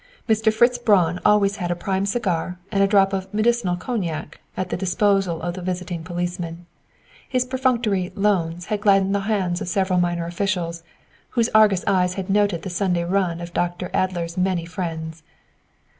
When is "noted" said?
12.31-12.63